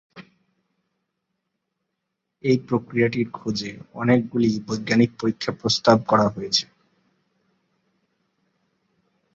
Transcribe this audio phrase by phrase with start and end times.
[2.43, 6.65] এই প্রক্রিয়াটির খোঁজে অনেকগুলি বৈজ্ঞানিক পরীক্ষা প্রস্তাব করা হয়েছে।